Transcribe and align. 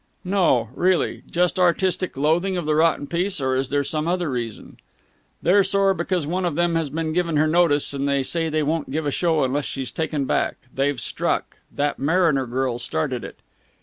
"No, 0.23 0.69
really! 0.73 1.21
Just 1.29 1.59
artistic 1.59 2.17
loathing 2.17 2.57
of 2.57 2.65
the 2.65 2.73
rotten 2.73 3.05
piece, 3.05 3.39
or 3.39 3.55
is 3.55 3.69
there 3.69 3.83
some 3.83 4.07
other 4.07 4.31
reason?" 4.31 4.77
"They're 5.43 5.63
sore 5.63 5.93
because 5.93 6.25
one 6.25 6.43
of 6.43 6.55
them 6.55 6.73
has 6.73 6.89
been 6.89 7.13
given 7.13 7.37
her 7.37 7.45
notice, 7.45 7.93
and 7.93 8.09
they 8.09 8.23
say 8.23 8.49
they 8.49 8.63
won't 8.63 8.89
give 8.89 9.05
a 9.05 9.11
show 9.11 9.43
unless 9.43 9.65
she's 9.65 9.91
taken 9.91 10.25
back. 10.25 10.55
They've 10.73 10.99
struck. 10.99 11.59
That 11.71 11.99
Mariner 11.99 12.47
girl 12.47 12.79
started 12.79 13.23
it." 13.23 13.41